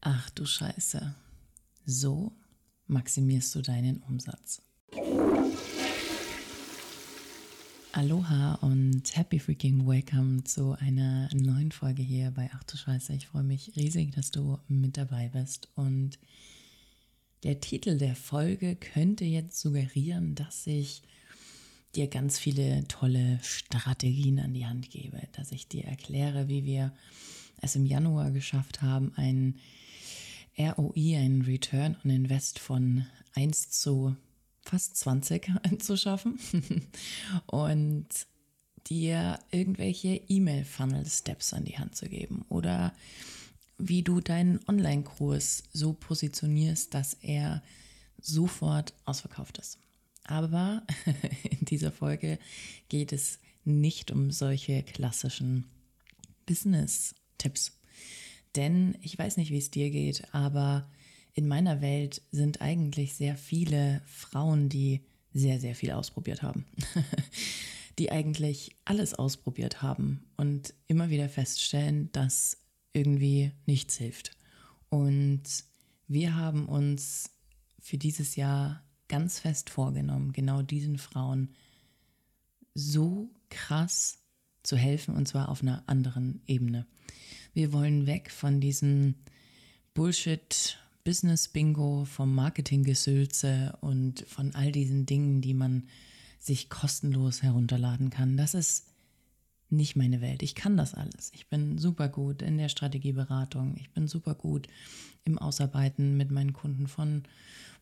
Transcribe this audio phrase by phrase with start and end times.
[0.00, 1.14] Ach du Scheiße.
[1.84, 2.32] So
[2.86, 4.62] maximierst du deinen Umsatz.
[7.92, 13.12] Aloha und happy freaking welcome zu einer neuen Folge hier bei Ach du Scheiße.
[13.14, 15.68] Ich freue mich riesig, dass du mit dabei bist.
[15.74, 16.20] Und
[17.42, 21.02] der Titel der Folge könnte jetzt suggerieren, dass ich
[21.96, 26.92] dir ganz viele tolle Strategien an die Hand gebe, dass ich dir erkläre, wie wir
[27.60, 29.56] es im Januar geschafft haben, ein
[30.58, 34.16] ROI, ein Return on Invest von 1 zu
[34.62, 36.38] fast 20 zu schaffen
[37.46, 38.08] und
[38.88, 42.92] dir irgendwelche E-Mail-Funnel-Steps an die Hand zu geben oder
[43.78, 47.62] wie du deinen Online-Kurs so positionierst, dass er
[48.20, 49.78] sofort ausverkauft ist.
[50.24, 50.82] Aber
[51.50, 52.38] in dieser Folge
[52.88, 55.66] geht es nicht um solche klassischen
[56.46, 57.77] Business-Tipps.
[58.58, 60.90] Denn ich weiß nicht, wie es dir geht, aber
[61.32, 66.66] in meiner Welt sind eigentlich sehr viele Frauen, die sehr, sehr viel ausprobiert haben.
[68.00, 72.58] die eigentlich alles ausprobiert haben und immer wieder feststellen, dass
[72.92, 74.32] irgendwie nichts hilft.
[74.88, 75.42] Und
[76.08, 77.30] wir haben uns
[77.78, 81.50] für dieses Jahr ganz fest vorgenommen, genau diesen Frauen
[82.74, 84.18] so krass
[84.64, 86.86] zu helfen und zwar auf einer anderen Ebene.
[87.54, 89.14] Wir wollen weg von diesem
[89.94, 95.88] Bullshit Business Bingo, vom Marketinggesülze und von all diesen Dingen, die man
[96.38, 98.36] sich kostenlos herunterladen kann.
[98.36, 98.86] Das ist
[99.70, 100.42] nicht meine Welt.
[100.42, 101.30] Ich kann das alles.
[101.34, 103.76] Ich bin super gut in der Strategieberatung.
[103.78, 104.68] Ich bin super gut
[105.24, 107.24] im Ausarbeiten mit meinen Kunden von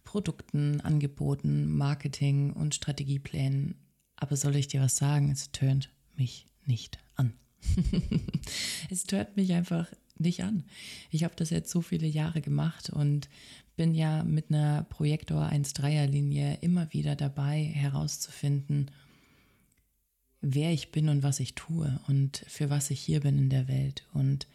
[0.04, 3.74] Produkten, Angeboten, Marketing und Strategieplänen.
[4.16, 5.30] Aber soll ich dir was sagen?
[5.30, 7.34] Es tönt mich nicht an.
[8.90, 9.86] es tört mich einfach
[10.18, 10.64] nicht an.
[11.10, 13.28] Ich habe das jetzt so viele Jahre gemacht und
[13.76, 18.90] bin ja mit einer Projektor 1.3er Linie immer wieder dabei herauszufinden,
[20.40, 23.68] wer ich bin und was ich tue und für was ich hier bin in der
[23.68, 24.06] Welt.
[24.14, 24.46] Und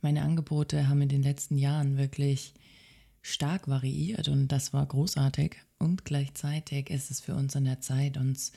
[0.00, 2.54] meine Angebote haben in den letzten Jahren wirklich
[3.22, 5.56] stark variiert und das war großartig.
[5.78, 8.52] Und gleichzeitig ist es für uns an der Zeit, uns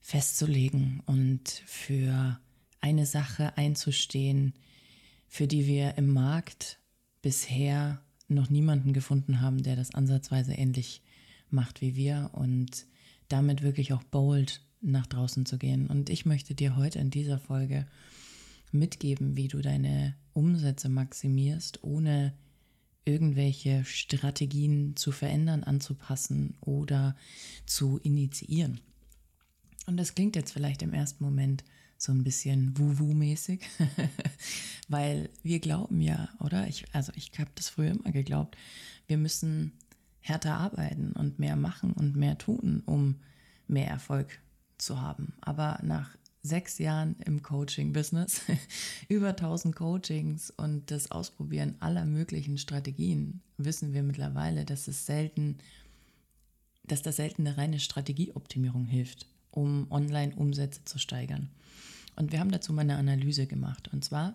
[0.00, 2.38] festzulegen und für
[2.84, 4.52] eine Sache einzustehen,
[5.26, 6.78] für die wir im Markt
[7.22, 11.00] bisher noch niemanden gefunden haben, der das ansatzweise ähnlich
[11.48, 12.84] macht wie wir und
[13.28, 15.86] damit wirklich auch bold nach draußen zu gehen.
[15.86, 17.86] Und ich möchte dir heute in dieser Folge
[18.70, 22.34] mitgeben, wie du deine Umsätze maximierst, ohne
[23.06, 27.16] irgendwelche Strategien zu verändern, anzupassen oder
[27.64, 28.80] zu initiieren.
[29.86, 31.64] Und das klingt jetzt vielleicht im ersten Moment
[32.04, 33.60] so ein bisschen Wuwu-mäßig,
[34.88, 36.68] weil wir glauben ja, oder?
[36.68, 38.56] Ich, also ich habe das früher immer geglaubt,
[39.06, 39.72] wir müssen
[40.20, 43.16] härter arbeiten und mehr machen und mehr tun, um
[43.66, 44.38] mehr Erfolg
[44.78, 45.34] zu haben.
[45.40, 48.42] Aber nach sechs Jahren im Coaching-Business,
[49.08, 55.58] über 1000 Coachings und das Ausprobieren aller möglichen Strategien, wissen wir mittlerweile, dass es selten,
[56.84, 61.48] dass das selten eine reine Strategieoptimierung hilft, um Online-Umsätze zu steigern.
[62.16, 63.88] Und wir haben dazu mal eine Analyse gemacht.
[63.92, 64.34] Und zwar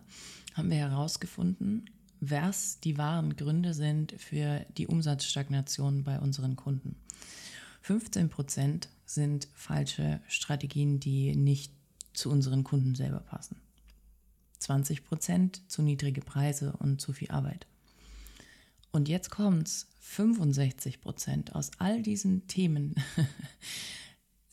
[0.54, 6.96] haben wir herausgefunden, was die wahren Gründe sind für die Umsatzstagnation bei unseren Kunden.
[7.82, 11.72] 15 Prozent sind falsche Strategien, die nicht
[12.14, 13.58] zu unseren Kunden selber passen.
[14.60, 17.66] 20 Prozent zu niedrige Preise und zu viel Arbeit.
[18.92, 22.96] Und jetzt kommt's, 65 Prozent aus all diesen Themen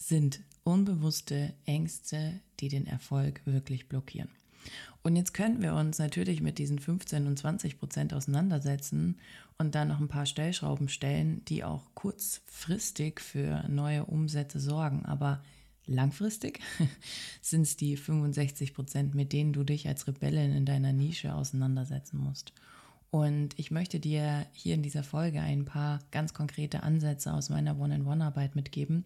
[0.06, 4.28] sind unbewusste Ängste, die den Erfolg wirklich blockieren.
[5.02, 9.18] Und jetzt könnten wir uns natürlich mit diesen 15 und 20 Prozent auseinandersetzen
[9.58, 15.04] und dann noch ein paar Stellschrauben stellen, die auch kurzfristig für neue Umsätze sorgen.
[15.06, 15.42] Aber
[15.86, 16.60] langfristig
[17.40, 22.18] sind es die 65 Prozent, mit denen du dich als Rebellin in deiner Nische auseinandersetzen
[22.18, 22.52] musst.
[23.10, 27.78] Und ich möchte dir hier in dieser Folge ein paar ganz konkrete Ansätze aus meiner
[27.78, 29.04] One-on-One-Arbeit mitgeben,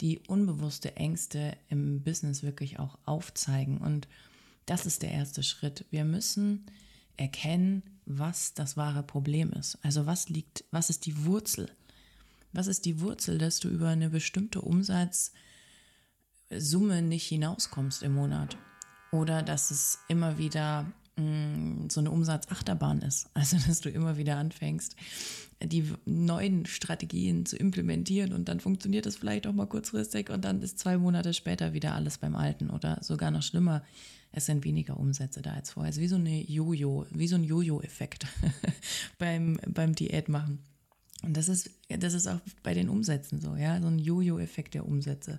[0.00, 3.78] die unbewusste Ängste im Business wirklich auch aufzeigen.
[3.78, 4.08] Und
[4.66, 5.84] das ist der erste Schritt.
[5.90, 6.66] Wir müssen
[7.16, 9.78] erkennen, was das wahre Problem ist.
[9.82, 11.70] Also was liegt, was ist die Wurzel?
[12.52, 15.32] Was ist die Wurzel, dass du über eine bestimmte Umsatzsumme
[17.02, 18.56] nicht hinauskommst im Monat?
[19.12, 23.30] Oder dass es immer wieder Mm, so eine Umsatzachterbahn ist.
[23.32, 24.96] Also, dass du immer wieder anfängst,
[25.62, 30.60] die neuen Strategien zu implementieren und dann funktioniert es vielleicht auch mal kurzfristig und dann
[30.60, 33.82] ist zwei Monate später wieder alles beim Alten oder sogar noch schlimmer.
[34.32, 35.88] es sind weniger Umsätze da als vorher.
[35.88, 38.26] Es ist wie so eine Jojo, wie so ein Jojo-Effekt
[39.18, 40.58] beim, beim Diät machen.
[41.22, 44.84] Und das ist, das ist auch bei den Umsätzen so, ja, so ein Jojo-Effekt der
[44.84, 45.38] Umsätze.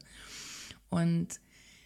[0.89, 1.39] Und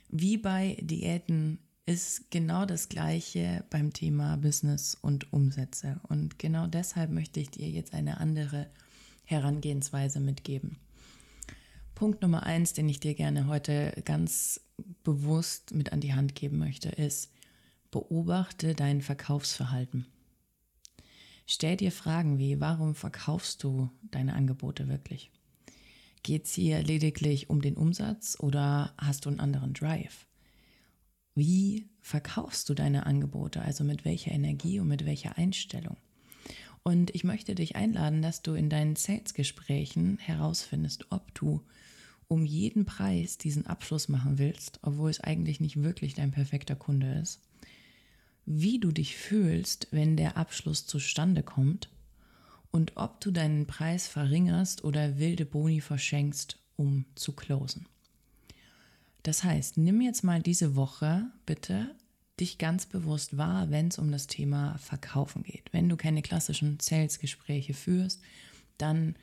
[0.07, 5.99] wie bei Diäten ist genau das Gleiche beim Thema Business und Umsätze.
[6.07, 8.67] Und genau deshalb möchte ich dir jetzt eine andere
[9.23, 10.77] Herangehensweise mitgeben.
[11.95, 14.61] Punkt Nummer eins, den ich dir gerne heute ganz
[15.03, 17.31] bewusst mit an die Hand geben möchte, ist,
[17.91, 20.07] beobachte dein Verkaufsverhalten.
[21.45, 25.31] Stell dir Fragen wie, warum verkaufst du deine Angebote wirklich?
[26.23, 30.27] Geht es hier lediglich um den Umsatz oder hast du einen anderen Drive?
[31.33, 35.97] Wie verkaufst du deine Angebote, also mit welcher Energie und mit welcher Einstellung?
[36.83, 41.61] Und ich möchte dich einladen, dass du in deinen Sales-Gesprächen herausfindest, ob du
[42.27, 47.19] um jeden Preis diesen Abschluss machen willst, obwohl es eigentlich nicht wirklich dein perfekter Kunde
[47.21, 47.41] ist.
[48.45, 51.89] Wie du dich fühlst, wenn der Abschluss zustande kommt
[52.71, 57.85] und ob du deinen Preis verringerst oder wilde Boni verschenkst, um zu closen.
[59.23, 61.95] Das heißt, nimm jetzt mal diese Woche bitte
[62.39, 65.71] dich ganz bewusst wahr, wenn es um das Thema Verkaufen geht.
[65.71, 68.21] Wenn du keine klassischen Sales-Gespräche führst,
[68.77, 69.15] dann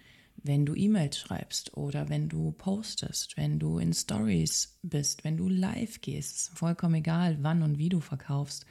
[0.43, 5.49] wenn du E-Mails schreibst oder wenn du postest, wenn du in Stories bist, wenn du
[5.49, 8.65] live gehst, vollkommen egal, wann und wie du verkaufst,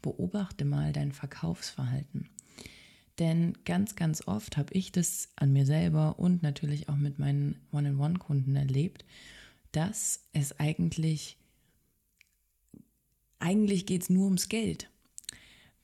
[0.00, 2.30] beobachte mal dein Verkaufsverhalten.
[3.18, 7.56] Denn ganz, ganz oft habe ich das an mir selber und natürlich auch mit meinen
[7.72, 9.04] One-on-One-Kunden erlebt,
[9.72, 11.36] dass es eigentlich,
[13.38, 14.88] eigentlich geht es nur ums Geld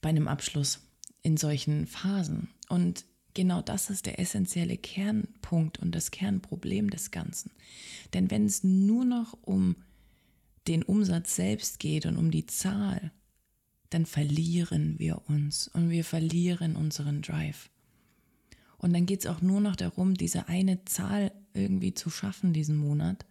[0.01, 0.81] bei einem Abschluss
[1.23, 2.49] in solchen Phasen.
[2.69, 3.05] Und
[3.35, 7.51] genau das ist der essentielle Kernpunkt und das Kernproblem des Ganzen.
[8.15, 9.77] Denn wenn es nur noch um
[10.69, 13.11] den Umsatz selbst geht und um die Zahl,
[13.91, 17.71] dann verlieren wir uns und wir verlieren unseren Drive.
[18.77, 22.77] Und dann geht es auch nur noch darum, diese eine Zahl irgendwie zu schaffen diesen
[22.77, 23.27] Monat.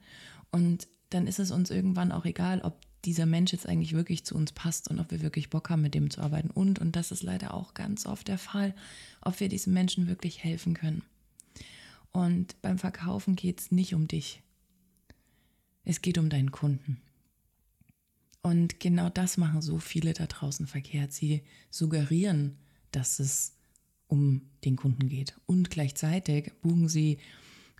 [0.52, 4.36] Und dann ist es uns irgendwann auch egal, ob dieser Mensch jetzt eigentlich wirklich zu
[4.36, 6.50] uns passt und ob wir wirklich Bock haben, mit dem zu arbeiten.
[6.50, 8.76] Und, und das ist leider auch ganz oft der Fall,
[9.22, 11.04] ob wir diesem Menschen wirklich helfen können.
[12.12, 14.42] Und beim Verkaufen geht es nicht um dich.
[15.86, 17.00] Es geht um deinen Kunden.
[18.42, 21.14] Und genau das machen so viele da draußen verkehrt.
[21.14, 22.58] Sie suggerieren,
[22.92, 23.54] dass es
[24.08, 25.36] um den Kunden geht.
[25.46, 27.20] Und gleichzeitig buchen sie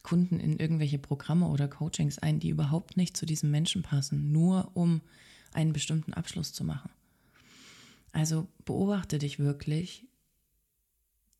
[0.08, 4.72] Kunden in irgendwelche Programme oder Coachings ein, die überhaupt nicht zu diesem Menschen passen, nur
[4.74, 5.02] um
[5.52, 6.90] einen bestimmten Abschluss zu machen.
[8.14, 10.06] Also beobachte dich wirklich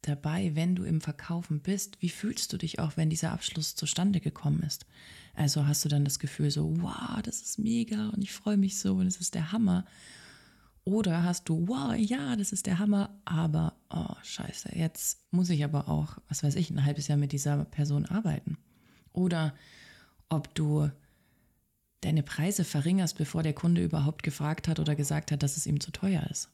[0.02, 4.20] dabei, wenn du im Verkaufen bist, wie fühlst du dich auch, wenn dieser Abschluss zustande
[4.20, 4.86] gekommen ist?
[5.34, 8.78] Also hast du dann das Gefühl so, wow, das ist mega und ich freue mich
[8.80, 9.86] so und es ist der Hammer.
[10.88, 15.66] Oder hast du, wow, ja, das ist der Hammer, aber, oh, scheiße, jetzt muss ich
[15.66, 18.58] aber auch, was weiß ich, ein halbes Jahr mit dieser Person arbeiten.
[19.12, 19.54] Oder
[20.30, 20.90] ob du
[22.00, 25.82] deine Preise verringerst, bevor der Kunde überhaupt gefragt hat oder gesagt hat, dass es ihm
[25.82, 26.48] zu teuer ist.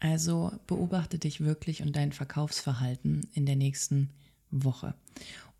[0.00, 4.14] Also beobachte dich wirklich und dein Verkaufsverhalten in der nächsten
[4.50, 4.94] Woche.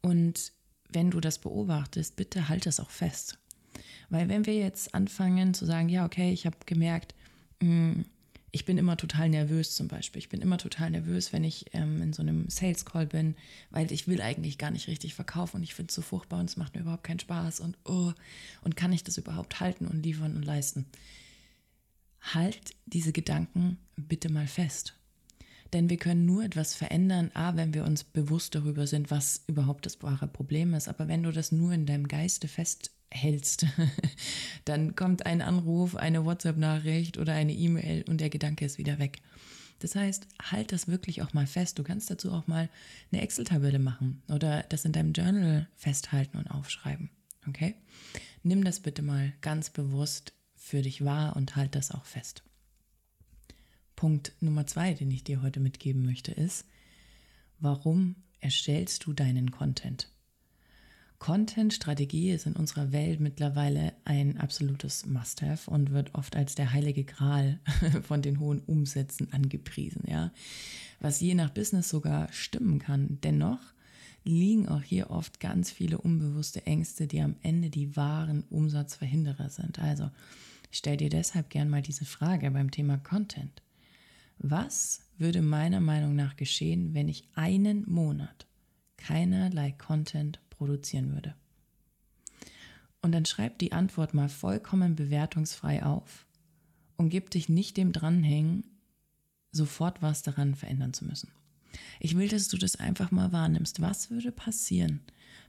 [0.00, 0.52] Und
[0.88, 3.38] wenn du das beobachtest, bitte halt es auch fest.
[4.08, 7.14] Weil wenn wir jetzt anfangen zu sagen, ja, okay, ich habe gemerkt,
[7.60, 10.20] ich bin immer total nervös zum Beispiel.
[10.20, 13.36] Ich bin immer total nervös, wenn ich ähm, in so einem Sales Call bin,
[13.70, 16.48] weil ich will eigentlich gar nicht richtig verkaufen und ich finde es so furchtbar und
[16.48, 18.12] es macht mir überhaupt keinen Spaß und oh,
[18.62, 20.86] und kann ich das überhaupt halten und liefern und leisten?
[22.20, 24.97] Halt diese Gedanken bitte mal fest.
[25.72, 29.86] Denn wir können nur etwas verändern, a, wenn wir uns bewusst darüber sind, was überhaupt
[29.86, 30.88] das wahre Problem ist.
[30.88, 33.66] Aber wenn du das nur in deinem Geiste fest hältst,
[34.64, 39.20] dann kommt ein Anruf, eine WhatsApp-Nachricht oder eine E-Mail und der Gedanke ist wieder weg.
[39.80, 41.78] Das heißt, halt das wirklich auch mal fest.
[41.78, 42.68] Du kannst dazu auch mal
[43.12, 47.10] eine Excel-Tabelle machen oder das in deinem Journal festhalten und aufschreiben.
[47.46, 47.74] Okay?
[48.42, 52.42] Nimm das bitte mal ganz bewusst für dich wahr und halt das auch fest.
[53.98, 56.66] Punkt Nummer zwei, den ich dir heute mitgeben möchte, ist,
[57.58, 60.08] warum erstellst du deinen Content?
[61.18, 67.02] Content-Strategie ist in unserer Welt mittlerweile ein absolutes Must-have und wird oft als der heilige
[67.02, 67.58] Gral
[68.04, 70.30] von den hohen Umsätzen angepriesen, ja.
[71.00, 73.18] Was je nach Business sogar stimmen kann.
[73.24, 73.58] Dennoch
[74.22, 79.80] liegen auch hier oft ganz viele unbewusste Ängste, die am Ende die wahren Umsatzverhinderer sind.
[79.80, 80.08] Also
[80.70, 83.60] stell dir deshalb gern mal diese Frage beim Thema Content.
[84.38, 88.46] Was würde meiner Meinung nach geschehen, wenn ich einen Monat
[88.96, 91.34] keinerlei Content produzieren würde.
[93.00, 96.26] Und dann schreib die Antwort mal vollkommen bewertungsfrei auf
[96.96, 98.64] und gib dich nicht dem dranhängen,
[99.52, 101.30] sofort was daran verändern zu müssen.
[102.00, 103.80] Ich will, dass du das einfach mal wahrnimmst.
[103.80, 105.00] Was würde passieren,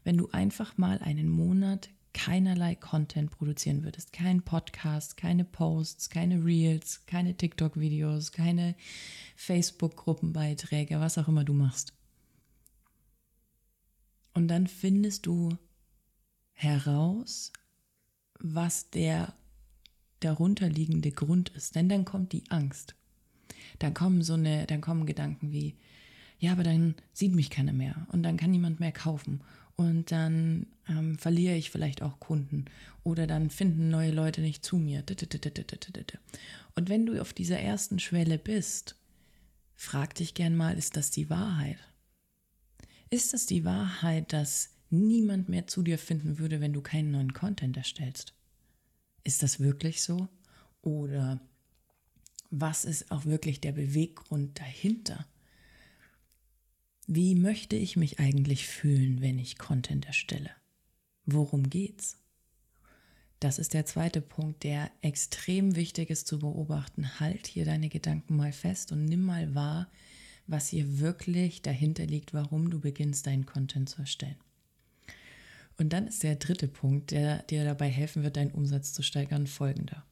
[0.03, 4.13] wenn du einfach mal einen Monat keinerlei Content produzieren würdest?
[4.13, 8.75] Kein Podcast, keine Posts, keine Reels, keine TikTok-Videos, keine
[9.36, 11.94] Facebook-Gruppenbeiträge, was auch immer du machst.
[14.34, 15.58] Und dann findest du
[16.54, 17.51] heraus,
[18.39, 19.34] was der
[20.20, 21.75] darunterliegende Grund ist.
[21.75, 22.96] Denn dann kommt die Angst.
[23.80, 25.78] Dann kommen so eine, dann kommen Gedanken wie,
[26.39, 29.42] ja, aber dann sieht mich keiner mehr und dann kann niemand mehr kaufen
[29.80, 32.66] und dann ähm, verliere ich vielleicht auch Kunden
[33.06, 35.06] oder dann finden neue Leute nicht zu mir.
[36.76, 38.98] Und wenn du auf dieser ersten Schwelle bist,
[39.78, 41.78] frag dich gern mal, ist das die Wahrheit?
[43.10, 47.32] Ist das die Wahrheit, dass niemand mehr zu dir finden würde, wenn du keinen neuen
[47.32, 48.34] Content erstellst?
[49.24, 50.28] Ist das wirklich so?
[50.82, 51.40] Oder
[52.50, 55.26] was ist auch wirklich der Beweggrund dahinter?
[57.12, 60.51] Wie möchte ich mich eigentlich fühlen, wenn ich Content erstelle?
[61.25, 62.20] Worum geht's?
[63.39, 67.20] Das ist der zweite Punkt, der extrem wichtig ist zu beobachten.
[67.20, 69.89] Halt hier deine Gedanken mal fest und nimm mal wahr,
[70.46, 74.38] was hier wirklich dahinter liegt, warum du beginnst, deinen Content zu erstellen.
[75.80, 79.48] Und dann ist der dritte Punkt, der dir dabei helfen wird, deinen Umsatz zu steigern,
[79.48, 80.06] folgender.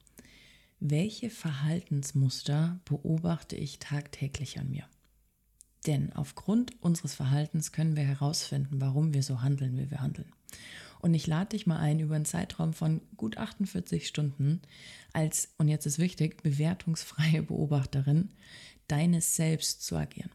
[0.80, 4.88] Welche Verhaltensmuster beobachte ich tagtäglich an mir?
[5.88, 10.30] Denn aufgrund unseres Verhaltens können wir herausfinden, warum wir so handeln, wie wir handeln.
[11.00, 14.60] Und ich lade dich mal ein, über einen Zeitraum von gut 48 Stunden
[15.14, 18.28] als, und jetzt ist wichtig, bewertungsfreie Beobachterin
[18.86, 20.30] deines Selbst zu agieren.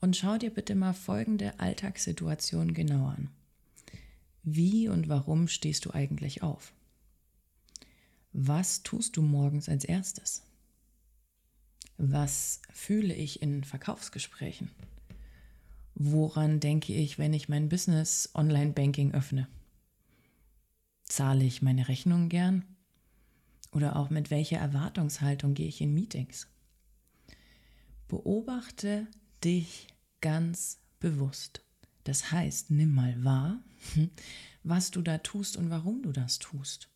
[0.00, 3.28] Und schau dir bitte mal folgende Alltagssituation genauer an.
[4.42, 6.72] Wie und warum stehst du eigentlich auf?
[8.32, 10.44] Was tust du morgens als erstes?
[12.02, 14.70] Was fühle ich in Verkaufsgesprächen?
[15.94, 19.48] Woran denke ich, wenn ich mein Business Online-Banking öffne?
[21.04, 22.64] Zahle ich meine Rechnungen gern?
[23.72, 26.48] Oder auch mit welcher Erwartungshaltung gehe ich in Meetings?
[28.08, 29.06] Beobachte
[29.44, 29.88] dich
[30.22, 31.60] ganz bewusst.
[32.04, 33.62] Das heißt, nimm mal wahr,
[34.62, 36.88] was du da tust und warum du das tust.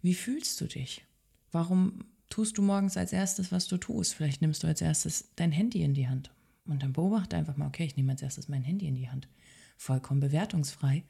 [0.00, 1.04] Wie fühlst du dich?
[1.50, 4.14] Warum tust du morgens als erstes, was du tust?
[4.14, 6.30] Vielleicht nimmst du als erstes dein Handy in die Hand
[6.66, 9.28] und dann beobachte einfach mal, okay, ich nehme als erstes mein Handy in die Hand.
[9.76, 11.04] Vollkommen bewertungsfrei.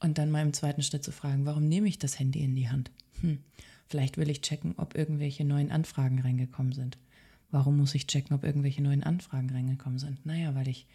[0.00, 2.68] Und dann mal im zweiten Schritt zu fragen, warum nehme ich das Handy in die
[2.68, 2.90] Hand?
[3.20, 3.38] Hm,
[3.86, 6.98] vielleicht will ich checken, ob irgendwelche neuen Anfragen reingekommen sind.
[7.50, 10.26] Warum muss ich checken, ob irgendwelche neuen Anfragen reingekommen sind?
[10.26, 10.86] Naja, weil ich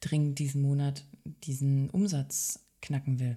[0.00, 1.04] dringend diesen Monat
[1.44, 3.36] diesen Umsatz knacken will.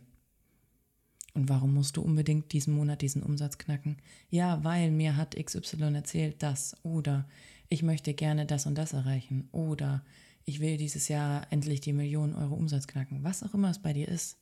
[1.38, 3.98] Und warum musst du unbedingt diesen Monat diesen Umsatz knacken?
[4.32, 7.28] Ja, weil mir hat XY erzählt das oder
[7.70, 10.04] ich möchte gerne das und das erreichen oder
[10.46, 13.94] ich will dieses Jahr endlich die Millionen Euro Umsatz knacken, was auch immer es bei
[13.94, 14.40] dir ist.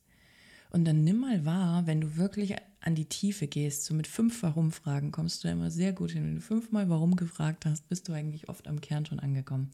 [0.70, 4.42] Und dann nimm mal wahr, wenn du wirklich an die Tiefe gehst, so mit fünf
[4.42, 6.24] Warum-Fragen kommst du immer sehr gut hin.
[6.24, 9.70] Wenn du fünfmal Warum gefragt hast, bist du eigentlich oft am Kern schon angekommen.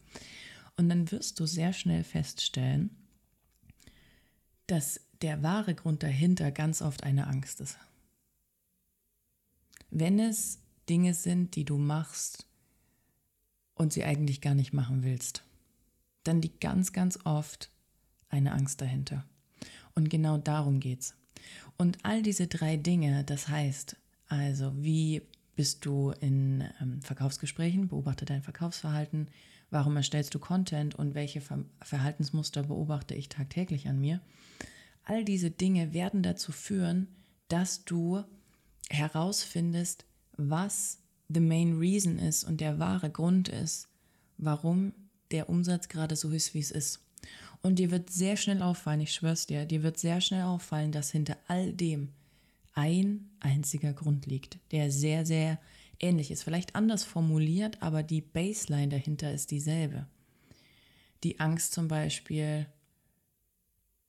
[0.76, 2.90] Und dann wirst du sehr schnell feststellen,
[4.66, 7.78] dass der wahre Grund dahinter ganz oft eine Angst ist.
[9.90, 12.46] Wenn es Dinge sind, die du machst
[13.74, 15.44] und sie eigentlich gar nicht machen willst,
[16.24, 17.70] dann liegt ganz, ganz oft
[18.28, 19.24] eine Angst dahinter.
[19.94, 21.14] Und genau darum geht's.
[21.76, 23.96] Und all diese drei Dinge, das heißt,
[24.28, 25.22] also wie
[25.56, 29.28] bist du in ähm, Verkaufsgesprächen, beobachte dein Verkaufsverhalten,
[29.70, 34.20] warum erstellst du Content und welche Ver Verhaltensmuster beobachte ich tagtäglich an mir,
[35.04, 37.08] All diese Dinge werden dazu führen,
[37.48, 38.22] dass du
[38.88, 40.04] herausfindest,
[40.36, 43.88] was the main reason ist und der wahre Grund ist,
[44.38, 44.92] warum
[45.30, 47.00] der Umsatz gerade so ist, wie es ist.
[47.62, 51.10] Und dir wird sehr schnell auffallen, ich schwör's dir, dir wird sehr schnell auffallen, dass
[51.10, 52.10] hinter all dem
[52.74, 55.60] ein einziger Grund liegt, der sehr, sehr
[56.00, 56.42] ähnlich ist.
[56.42, 60.06] Vielleicht anders formuliert, aber die Baseline dahinter ist dieselbe.
[61.22, 62.66] Die Angst zum Beispiel,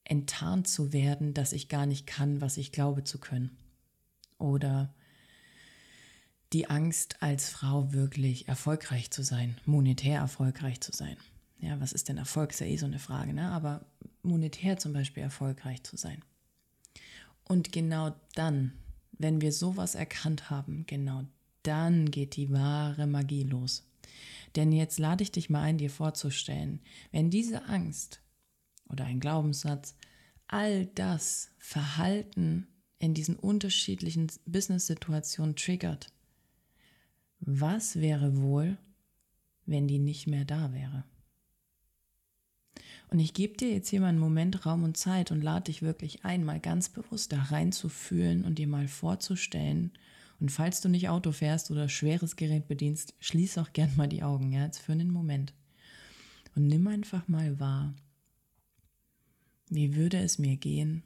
[0.06, 3.58] enttarnt zu werden, dass ich gar nicht kann, was ich glaube zu können.
[4.38, 4.94] Oder
[6.52, 11.18] die Angst, als Frau wirklich erfolgreich zu sein, monetär erfolgreich zu sein.
[11.60, 12.52] Ja, was ist denn Erfolg?
[12.52, 13.50] Ist ja eh so eine Frage, ne?
[13.50, 13.86] Aber
[14.22, 16.22] monetär zum Beispiel erfolgreich zu sein.
[17.46, 18.74] Und genau dann,
[19.14, 21.24] wenn wir sowas erkannt haben, genau
[21.64, 23.88] dann geht die wahre Magie los.
[24.56, 26.82] Denn jetzt lade ich dich mal ein, dir vorzustellen,
[27.12, 28.20] wenn diese Angst
[28.90, 29.96] oder ein Glaubenssatz,
[30.48, 32.68] all das Verhalten
[33.00, 36.14] in diesen unterschiedlichen Business-Situationen triggert,
[37.40, 38.78] was wäre wohl,
[39.66, 41.04] wenn die nicht mehr da wäre?
[43.10, 45.82] Und ich gebe dir jetzt hier mal einen Moment Raum und Zeit und lade dich
[45.82, 49.92] wirklich ein, mal ganz bewusst da reinzufühlen und dir mal vorzustellen.
[50.40, 54.24] Und falls du nicht Auto fährst oder schweres Gerät bedienst, schließ auch gern mal die
[54.24, 55.54] Augen, ja, jetzt für einen Moment.
[56.56, 57.94] Und nimm einfach mal wahr,
[59.76, 61.04] wie würde es mir gehen,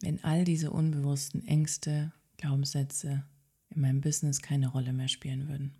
[0.00, 3.24] wenn all diese unbewussten Ängste, Glaubenssätze
[3.70, 5.74] in meinem Business keine Rolle mehr spielen würden.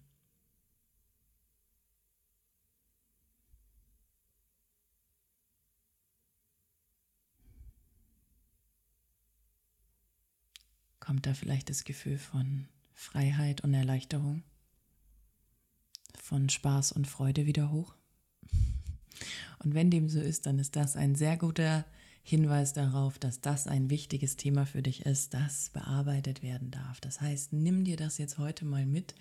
[10.98, 14.42] Kommt da vielleicht das Gefühl von Freiheit und Erleichterung?
[16.20, 17.97] Von Spaß und Freude wieder hoch?
[19.58, 21.84] Und wenn dem so ist, dann ist das ein sehr guter
[22.22, 27.00] Hinweis darauf, dass das ein wichtiges Thema für dich ist, das bearbeitet werden darf.
[27.00, 29.14] Das heißt, nimm dir das jetzt heute mal mit,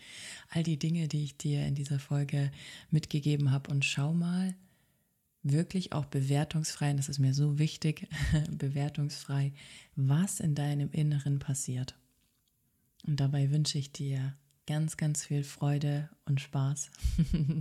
[0.49, 2.51] all die Dinge, die ich dir in dieser Folge
[2.91, 4.55] mitgegeben habe und schau mal,
[5.43, 8.07] wirklich auch bewertungsfrei, und das ist mir so wichtig,
[8.51, 9.53] bewertungsfrei,
[9.95, 11.95] was in deinem Inneren passiert.
[13.05, 14.35] Und dabei wünsche ich dir
[14.67, 16.91] ganz, ganz viel Freude und Spaß.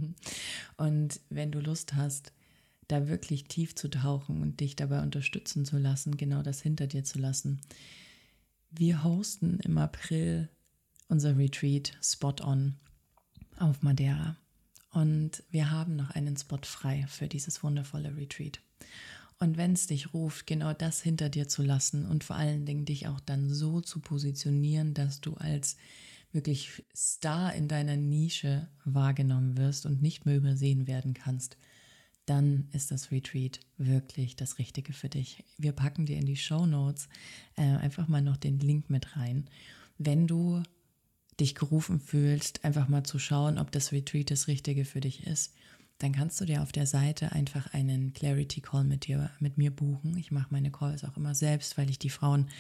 [0.76, 2.32] und wenn du Lust hast,
[2.88, 7.04] da wirklich tief zu tauchen und dich dabei unterstützen zu lassen, genau das hinter dir
[7.04, 7.60] zu lassen.
[8.70, 10.48] Wir hosten im April
[11.08, 12.75] unser Retreat Spot On
[13.58, 14.36] auf Madeira.
[14.92, 18.60] Und wir haben noch einen Spot frei für dieses wundervolle Retreat.
[19.38, 22.86] Und wenn es dich ruft, genau das hinter dir zu lassen und vor allen Dingen
[22.86, 25.76] dich auch dann so zu positionieren, dass du als
[26.36, 31.56] wirklich Star in deiner Nische wahrgenommen wirst und nicht mehr übersehen werden kannst,
[32.26, 35.44] dann ist das Retreat wirklich das Richtige für dich.
[35.58, 37.08] Wir packen dir in die Show Notes
[37.56, 39.48] äh, einfach mal noch den Link mit rein.
[39.98, 40.62] Wenn du
[41.40, 45.52] dich gerufen fühlst, einfach mal zu schauen, ob das Retreat das Richtige für dich ist,
[45.98, 49.71] dann kannst du dir auf der Seite einfach einen Clarity Call mit dir, mit mir
[49.71, 50.16] buchen.
[50.18, 52.50] Ich mache meine Calls auch immer selbst, weil ich die Frauen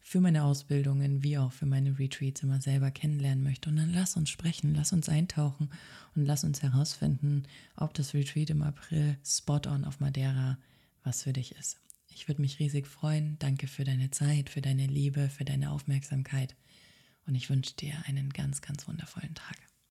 [0.00, 3.68] für meine Ausbildungen wie auch für meine Retreats immer selber kennenlernen möchte.
[3.68, 5.70] Und dann lass uns sprechen, lass uns eintauchen
[6.16, 7.42] und lass uns herausfinden,
[7.76, 10.58] ob das Retreat im April spot on auf Madeira
[11.04, 11.78] was für dich ist.
[12.08, 13.38] Ich würde mich riesig freuen.
[13.38, 16.56] Danke für deine Zeit, für deine Liebe, für deine Aufmerksamkeit.
[17.26, 19.67] Und ich wünsche dir einen ganz, ganz wundervollen Tag.